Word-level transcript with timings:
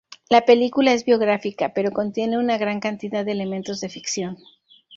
La 0.31 0.45
película 0.45 0.93
es 0.93 1.05
biográfica, 1.05 1.75
pero 1.75 1.91
contiene 1.91 2.39
una 2.39 2.57
gran 2.57 2.79
cantidad 2.79 3.23
de 3.23 3.33
elementos 3.33 3.79
de 3.81 3.89
ficción. 3.89 4.39